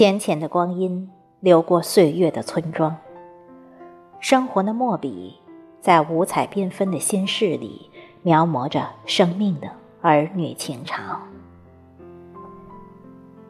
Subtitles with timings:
[0.00, 1.10] 浅浅的光阴
[1.40, 2.96] 流过岁月的村庄，
[4.18, 5.36] 生活的墨笔
[5.82, 7.90] 在五彩缤纷的心事里
[8.22, 9.70] 描摹着生命的
[10.00, 11.20] 儿女情长。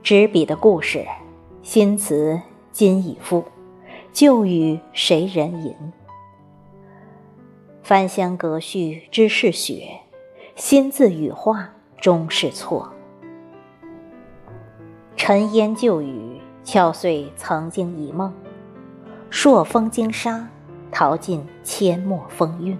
[0.03, 1.07] 执笔的故事，
[1.63, 2.41] 新词
[2.73, 3.45] 今已赋，
[4.13, 5.73] 旧语谁人吟？
[7.81, 10.01] 翻香隔续知是雪，
[10.57, 12.93] 新字语画终是错。
[15.17, 16.30] 尘烟旧雨，
[16.73, 18.31] 敲碎曾经一梦；
[19.29, 20.49] 朔风惊沙，
[20.93, 22.79] 淘尽阡陌风韵。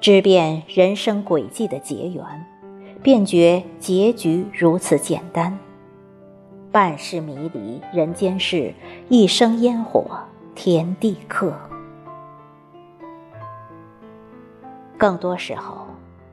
[0.00, 2.24] 知遍人生轨迹的结缘，
[3.02, 5.58] 便觉结局如此简单。
[6.72, 8.72] 半世迷离人间事，
[9.10, 10.06] 一生烟火
[10.54, 11.52] 天地客。
[14.96, 15.86] 更多时候，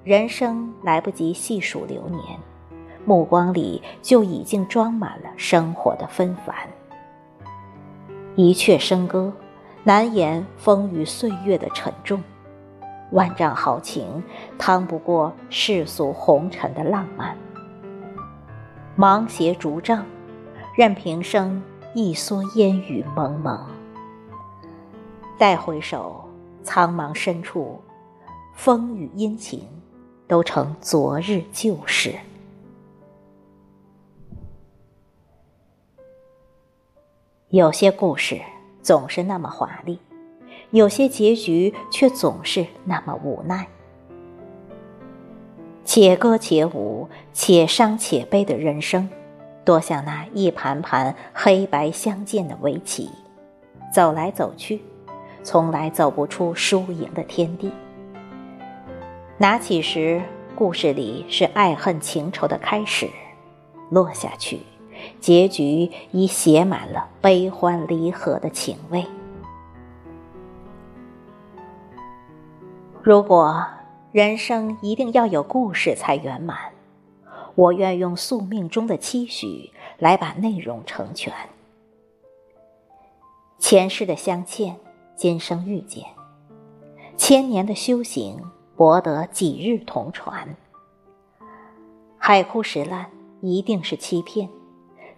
[0.06, 2.40] 人生来不及细数流年。
[3.06, 6.56] 目光里就已经装满了生活的纷繁，
[8.36, 9.34] 一阙笙歌，
[9.84, 12.20] 难言风雨岁月的沉重；
[13.12, 14.24] 万丈豪情，
[14.58, 17.36] 趟不过世俗红尘的浪漫。
[18.96, 20.06] 芒鞋竹杖，
[20.78, 21.62] 任平生
[21.94, 23.60] 一蓑烟雨蒙蒙。
[25.38, 26.24] 待回首，
[26.64, 27.82] 苍茫深处，
[28.54, 29.68] 风雨阴晴，
[30.26, 32.16] 都成昨日旧事。
[37.54, 38.42] 有些故事
[38.82, 40.00] 总是那么华丽，
[40.72, 43.68] 有些结局却总是那么无奈。
[45.86, 49.08] 且歌且舞，且伤且悲的人生，
[49.64, 53.08] 多像那一盘盘黑白相间的围棋，
[53.94, 54.82] 走来走去，
[55.44, 57.72] 从来走不出输赢的天地。
[59.38, 60.20] 拿起时，
[60.56, 63.08] 故事里是爱恨情仇的开始，
[63.92, 64.62] 落下去。
[65.20, 69.06] 结局已写满了悲欢离合的情味。
[73.02, 73.66] 如果
[74.12, 76.58] 人生一定要有故事才圆满，
[77.56, 81.34] 我愿用宿命中的期许来把内容成全。
[83.60, 84.78] 前世的相欠，
[85.16, 86.04] 今生遇见；
[87.18, 88.42] 千年的修行，
[88.76, 90.56] 博得几日同船。
[92.18, 93.10] 海枯石烂，
[93.42, 94.50] 一定是欺骗。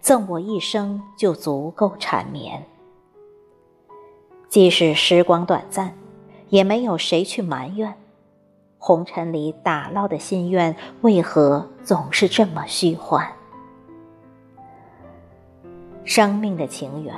[0.00, 2.64] 赠我一生就足够缠绵，
[4.48, 5.96] 即使时光短暂，
[6.48, 7.94] 也没有谁去埋怨。
[8.78, 13.26] 红尘里打捞的心愿，为何总是这么虚幻？
[16.04, 17.14] 生命的情缘，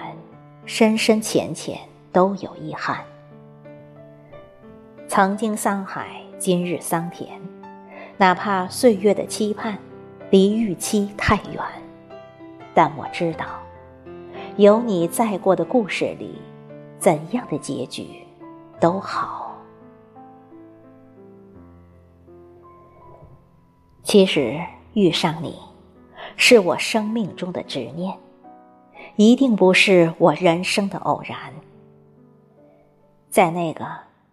[0.64, 1.78] 深深浅浅
[2.10, 3.04] 都有遗憾。
[5.06, 7.28] 曾经桑海，今日桑田，
[8.16, 9.76] 哪怕岁月的期盼，
[10.30, 11.62] 离预期太远。
[12.78, 13.44] 但我知道，
[14.56, 16.40] 有你在过的故事里，
[17.00, 18.06] 怎样的结局
[18.78, 19.52] 都好。
[24.04, 24.60] 其实
[24.92, 25.58] 遇上你，
[26.36, 28.16] 是我生命中的执念，
[29.16, 31.36] 一定不是我人生的偶然。
[33.28, 33.84] 在那个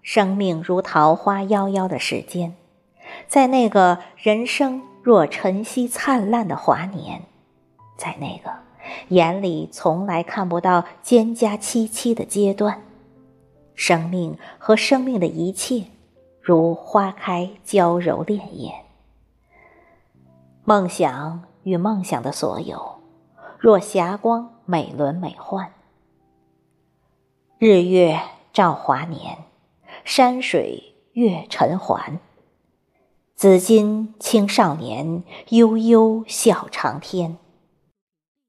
[0.04, 2.56] 生命如桃花夭夭的时间，
[3.28, 7.24] 在那个人生若晨曦灿烂的华年。
[7.98, 8.52] 在那个
[9.10, 12.84] 眼里从来看不到蒹葭萋萋的阶段，
[13.74, 15.86] 生命和生命的一切，
[16.42, 18.72] 如花开娇柔潋滟；
[20.64, 23.00] 梦想与梦想的所有，
[23.58, 25.68] 若霞光美轮美奂。
[27.58, 28.20] 日月
[28.54, 29.46] 照华年，
[30.04, 32.20] 山水月沉环。
[33.36, 37.38] 紫金青少年，悠悠笑长天。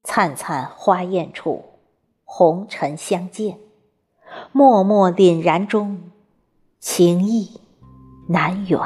[0.09, 1.65] 灿灿花艳处，
[2.23, 3.57] 红尘相见；
[4.53, 6.11] 脉脉凛然中，
[6.79, 7.59] 情意
[8.29, 8.79] 难圆。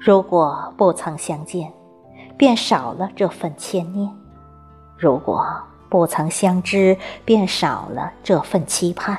[0.00, 1.70] 如果不曾相见，
[2.38, 4.08] 便少了这份牵念；
[4.96, 5.46] 如果
[5.90, 6.96] 不曾相知，
[7.26, 9.18] 便少了这份期盼；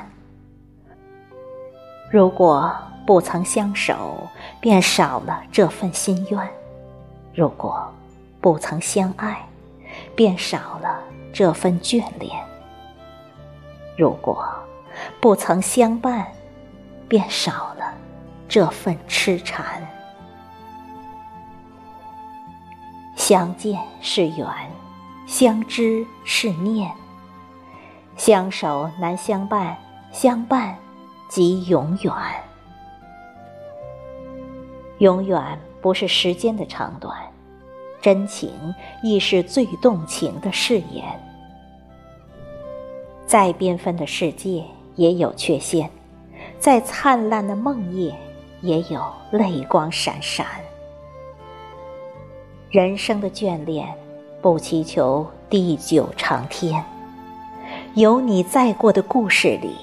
[2.10, 2.74] 如果。
[3.06, 4.26] 不曾相守，
[4.60, 6.40] 便少了这份心愿；
[7.32, 7.88] 如果
[8.40, 9.46] 不曾相爱，
[10.16, 10.98] 便少了
[11.32, 12.32] 这份眷恋；
[13.96, 14.44] 如果
[15.20, 16.26] 不曾相伴，
[17.06, 17.94] 便少了
[18.48, 19.64] 这份痴缠。
[23.14, 24.46] 相见是缘，
[25.28, 26.90] 相知是念，
[28.16, 29.76] 相守难相伴，
[30.12, 30.76] 相伴
[31.28, 32.12] 即永远。
[34.98, 37.14] 永远不是时间的长短，
[38.00, 38.50] 真情
[39.02, 41.04] 亦是最动情的誓言。
[43.26, 44.64] 再缤纷的世界
[44.94, 45.90] 也有缺陷，
[46.58, 48.16] 再灿烂的梦夜
[48.62, 50.46] 也有泪光闪闪。
[52.70, 53.92] 人生的眷恋，
[54.40, 56.82] 不祈求地久长天。
[57.94, 59.76] 有你在过的故事里，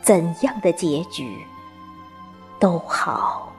[0.00, 1.36] 怎样的结局
[2.58, 3.51] 都好。